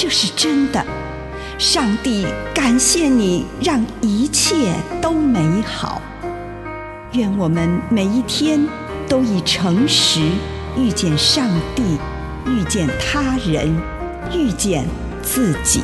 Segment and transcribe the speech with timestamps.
[0.00, 0.80] 这是真的。
[1.58, 6.00] 上帝感谢你，让一切都美好。
[7.14, 8.64] 愿我们每一天
[9.08, 10.20] 都以诚实
[10.76, 11.98] 遇见上帝，
[12.46, 13.76] 遇见他人，
[14.32, 14.86] 遇见
[15.20, 15.82] 自己。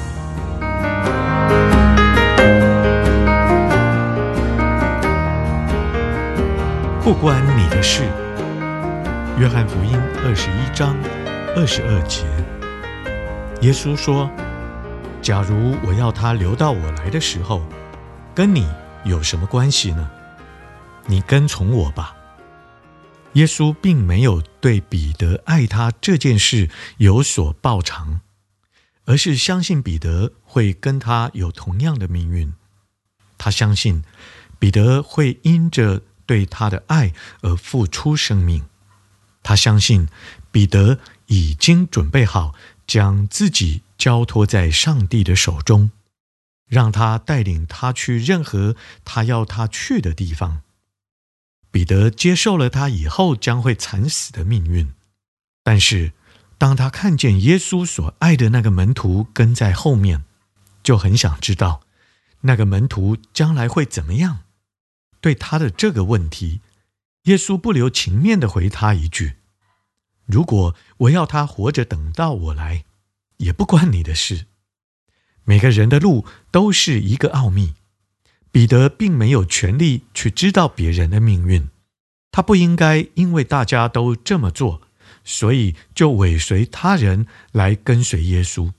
[7.03, 8.03] 不关你的事。
[9.41, 10.95] 约翰福音二十一章
[11.57, 12.23] 二十二节，
[13.65, 14.31] 耶稣说
[15.25, 17.67] ：“假如我要他留到我来的时候，
[18.35, 18.69] 跟你
[19.07, 20.11] 有什么关系呢？
[21.07, 22.15] 你跟从我吧。”
[23.33, 28.21] 耶稣并没有对彼得爱他这件事有所报偿，
[29.07, 32.53] 而是相信彼得会跟他有同样的命运。
[33.39, 34.05] 他相信
[34.59, 36.03] 彼得会因着。
[36.27, 37.13] 对他的爱
[37.43, 38.65] 而付出生命，
[39.43, 40.09] 他相信
[40.51, 42.55] 彼得已经准备好
[42.87, 45.91] 将自己交托在上帝的手中，
[46.67, 50.63] 让他带领他去任何他要他去的地方。
[51.71, 54.93] 彼得接受了他以后将会惨死的命运，
[55.63, 56.13] 但是
[56.57, 60.25] 当他看见耶稣所爱的那个门徒跟在后面，
[60.83, 61.81] 就很想知道
[62.43, 64.41] 那个门徒将来会怎么样。
[65.21, 66.61] 对他的这个问题，
[67.25, 69.37] 耶稣不留情面地回他一句
[70.27, 72.85] ：“如果我要他活着等到我来，
[73.39, 74.47] 也不关你的事。”
[75.45, 77.75] 每个人的路都是一个奥秘，
[78.51, 81.69] 彼得并没有权利去知道别人的命运，
[82.31, 84.81] 他不应该因为大家都这么做，
[85.23, 88.73] 所以就尾随他人来跟随耶稣。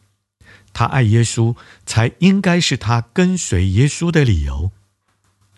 [0.74, 1.56] 他爱耶稣，
[1.86, 4.72] 才应该是他跟随耶稣的理由。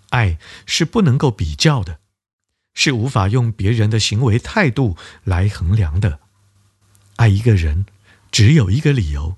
[0.10, 2.00] 爱是不能够比较的，
[2.78, 6.20] 是无法用别人的行为态度来衡量的。
[7.16, 7.88] 爱一个人
[8.32, 9.36] 只有一个理由，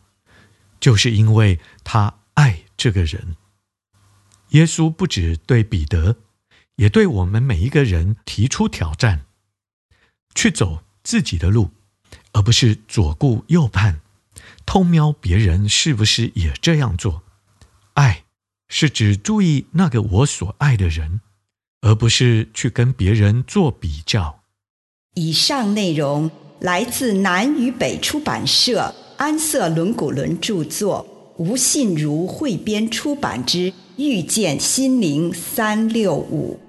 [0.82, 3.38] 就是因为他爱这个人。
[4.50, 6.18] 耶稣不止对彼得，
[6.76, 9.26] 也对我们每一个人提出挑战：
[10.36, 11.72] 去走自己的路，
[12.34, 14.02] 而不是左顾右盼，
[14.66, 17.24] 偷瞄别人是不是也这样做。
[17.94, 18.26] 爱。
[18.72, 21.22] 是只注意那个我所爱的人，
[21.81, 24.40] 而不是去跟别人做比较。
[25.16, 26.29] 以上内容
[26.59, 36.59] 来自南与北出版社安瑟伦古伦著作，吴信如汇编出版之《遇见心灵三六五》。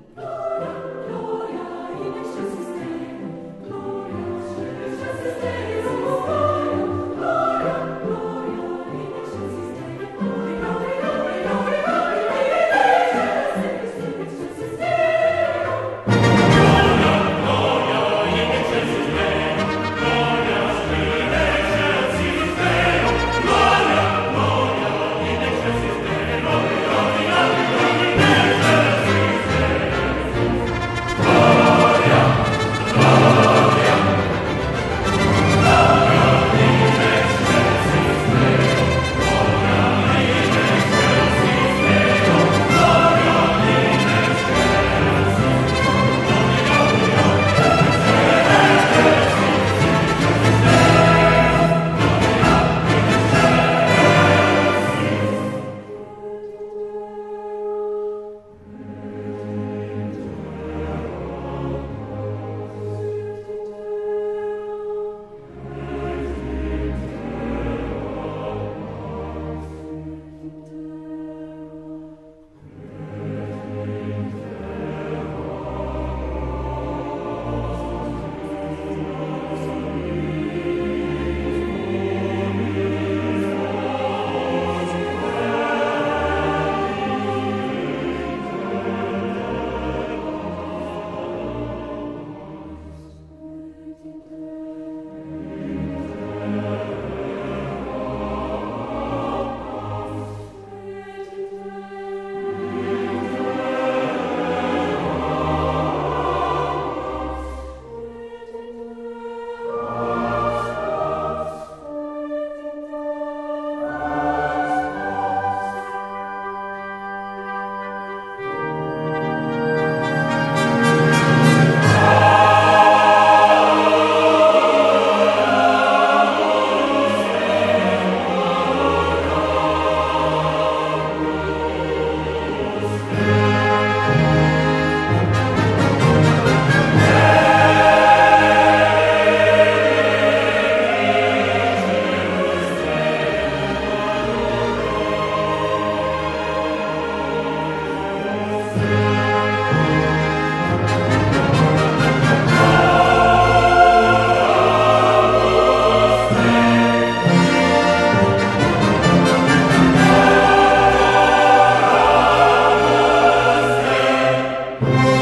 [164.80, 165.20] Bye.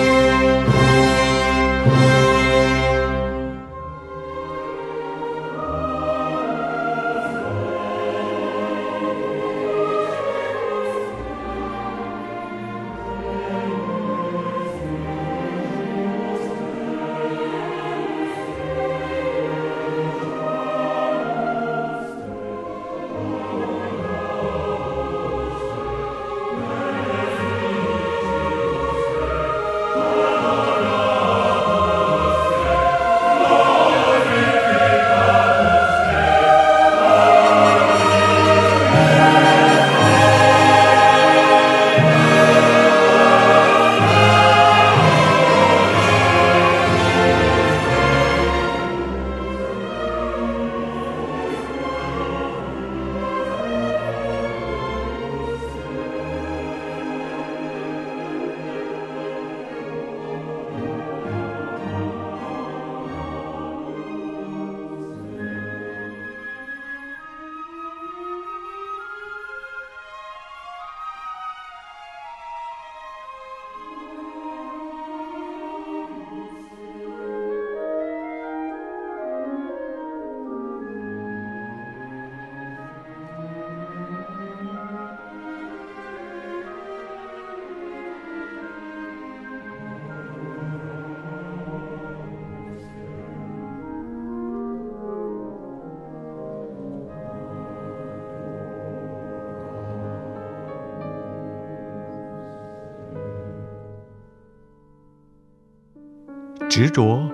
[106.78, 107.28] 执着、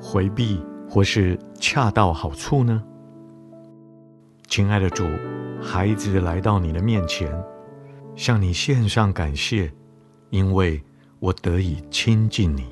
[0.00, 2.82] 回避，或是恰到好处呢？
[4.46, 5.04] 亲爱的主，
[5.60, 7.30] 孩子来到你的面前，
[8.16, 9.70] 向你献上感谢，
[10.30, 10.82] 因为
[11.20, 12.64] 我得以亲近你。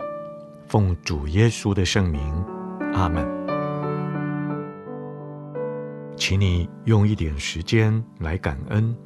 [0.67, 2.23] 奉主耶稣的圣名，
[2.95, 3.23] 阿门。
[6.17, 8.97] 请你用一点时间来感恩，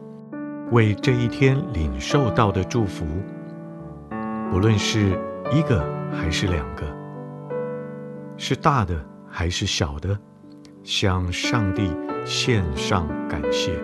[0.71, 3.05] 为这一天领受到的祝福，
[4.49, 5.19] 不论是
[5.53, 7.00] 一个还是两个，
[8.43, 10.19] 是大的还是小的，
[10.83, 11.93] 向上帝
[12.25, 13.79] 献上感谢。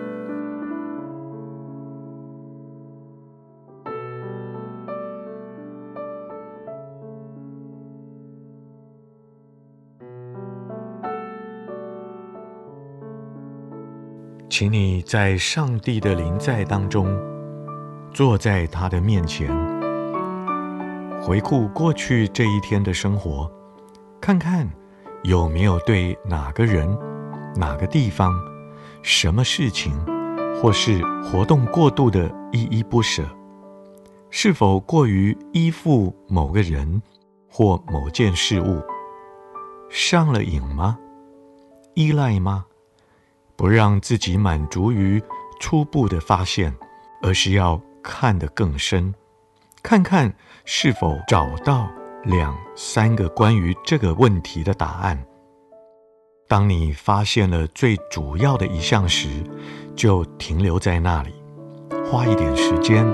[14.49, 17.07] 请你在上帝的临在当中，
[18.11, 19.55] 坐在他的面前，
[21.21, 23.49] 回顾过去这一天的生活，
[24.27, 24.69] 看看
[25.23, 26.85] 有没有对哪个人、
[27.55, 28.37] 哪个地方、
[29.01, 29.93] 什么事情，
[30.59, 33.25] 或是活动过度的依依不舍，
[34.29, 37.01] 是否过于依附某个人
[37.49, 38.83] 或某件事物，
[39.89, 40.99] 上了瘾吗？
[41.93, 42.65] 依赖吗？
[43.55, 45.23] 不让自己满足于
[45.57, 46.75] 初步的发现，
[47.21, 49.15] 而是要看得更深，
[49.81, 50.33] 看看
[50.65, 51.89] 是否找到
[52.23, 55.17] 两三个关于这个问题的答案。
[56.47, 59.27] 当你发现了最主要的一项时，
[59.95, 61.33] 就停留在那里，
[62.05, 63.05] 花一点时间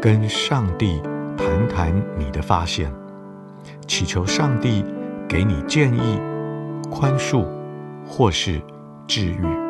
[0.00, 1.00] 跟上帝
[1.36, 2.92] 谈谈你的发现，
[3.86, 4.84] 祈求上帝
[5.28, 6.20] 给你建议、
[6.90, 7.46] 宽恕
[8.06, 8.60] 或是
[9.06, 9.61] 治愈。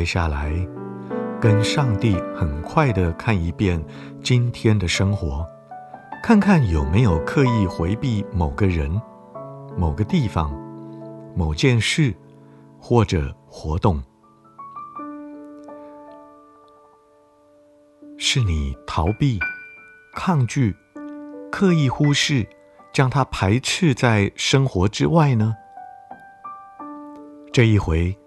[0.00, 0.50] 接下来，
[1.38, 3.84] 跟上帝很快的看一遍
[4.22, 5.46] 今天的生活，
[6.22, 8.98] 看看有没有刻意回避某个人、
[9.76, 10.50] 某个地方、
[11.36, 12.14] 某件事
[12.78, 14.02] 或者活动，
[18.16, 19.38] 是你逃避、
[20.14, 20.74] 抗拒、
[21.52, 22.48] 刻意忽视，
[22.90, 25.54] 将它排斥在生活之外呢？
[27.52, 28.19] 这一回。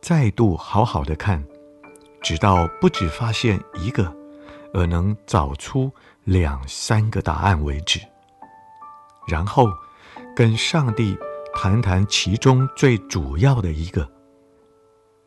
[0.00, 1.44] 再度好好的看，
[2.22, 4.14] 直到不只发现一个，
[4.72, 5.90] 而能找出
[6.24, 8.00] 两三个答案为止。
[9.26, 9.68] 然后
[10.36, 11.18] 跟上帝
[11.52, 14.08] 谈谈其中最主要的一个，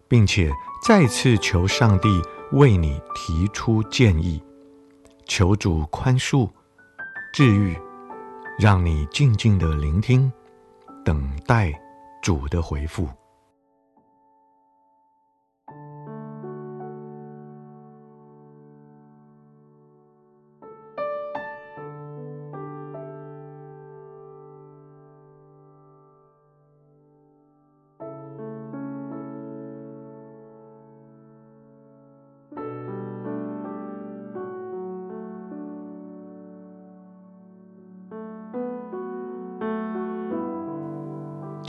[0.07, 2.21] 并且再次求上帝
[2.53, 4.41] 为你提出建议，
[5.25, 6.49] 求主宽恕、
[7.33, 7.77] 治愈，
[8.57, 10.31] 让你静静的聆听，
[11.03, 11.73] 等待
[12.21, 13.09] 主的回复。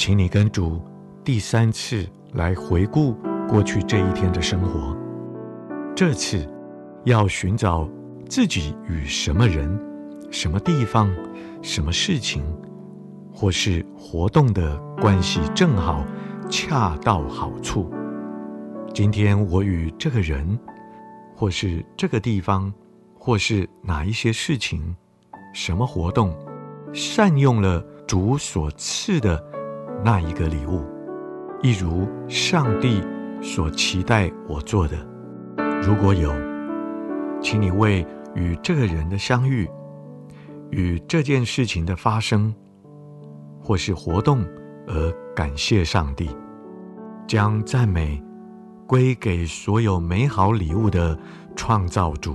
[0.01, 0.81] 请你跟主
[1.23, 3.15] 第三次来回顾
[3.47, 4.97] 过去这一天的生活，
[5.95, 6.49] 这次
[7.05, 7.87] 要寻找
[8.27, 9.79] 自己与什么人、
[10.31, 11.15] 什么地方、
[11.61, 12.43] 什么事情，
[13.31, 16.03] 或是活动的关系正好
[16.49, 17.93] 恰到好处。
[18.95, 20.59] 今天我与这个人，
[21.37, 22.73] 或是这个地方，
[23.19, 24.97] 或是哪一些事情、
[25.53, 26.35] 什么活动，
[26.91, 29.50] 善用了主所赐的。
[30.03, 30.83] 那一个礼物，
[31.63, 33.03] 一如上帝
[33.43, 34.97] 所期待我做的。
[35.83, 36.33] 如果有，
[37.43, 39.69] 请你为与这个人的相遇、
[40.71, 42.55] 与这件事情的发生，
[43.63, 44.43] 或是活动
[44.87, 46.31] 而感谢上帝，
[47.27, 48.23] 将赞美
[48.87, 51.19] 归给所有美好礼物的
[51.55, 52.35] 创造主。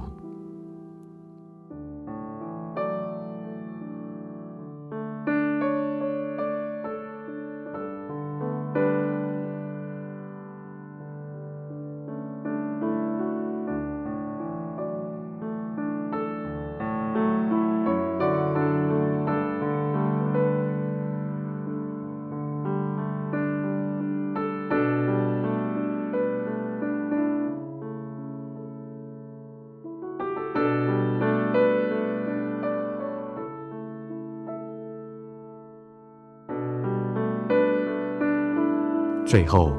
[39.35, 39.73] 最后，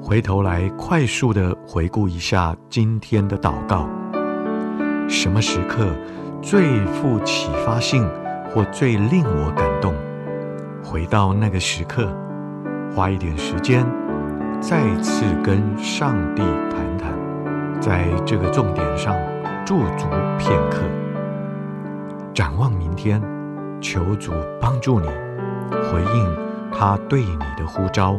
[0.00, 3.88] 回头来快速的回顾一下今天的祷告：
[5.08, 5.88] 什么时刻
[6.40, 8.08] 最富启发性，
[8.48, 9.92] 或最令我感动？
[10.84, 12.16] 回到那个时刻，
[12.94, 13.84] 花一点时间，
[14.60, 17.12] 再次跟上帝谈谈，
[17.80, 19.16] 在这个重点上
[19.66, 20.06] 驻足
[20.38, 20.78] 片刻。
[22.32, 23.20] 展望明天，
[23.80, 24.30] 求主
[24.60, 25.08] 帮助你
[25.90, 26.36] 回应
[26.70, 28.16] 他对你的呼召，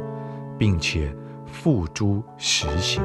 [0.63, 1.13] 并且
[1.45, 3.03] 付诸实行。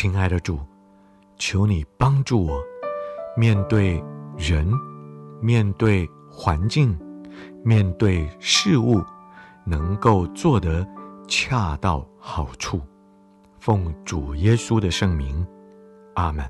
[0.00, 0.60] 亲爱的主，
[1.38, 2.62] 求你帮助我，
[3.36, 4.00] 面对
[4.36, 4.64] 人，
[5.42, 6.96] 面对环境，
[7.64, 9.02] 面对事物，
[9.64, 10.86] 能够做得
[11.26, 12.80] 恰到好处。
[13.58, 15.44] 奉主耶稣的圣名，
[16.14, 16.48] 阿门。